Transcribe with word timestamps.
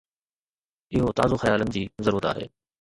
اهو 0.95 1.09
تازو 1.17 1.35
خيالن 1.41 1.65
جي 1.75 1.83
ضرورت 2.05 2.25
آهي. 2.31 2.45